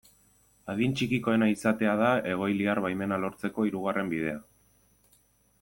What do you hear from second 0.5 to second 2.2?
Adin txikikoena izatea da